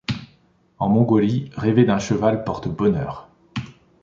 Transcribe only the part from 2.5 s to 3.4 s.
bonheur.